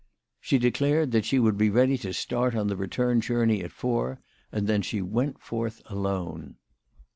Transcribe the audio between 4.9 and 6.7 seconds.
went forth alone.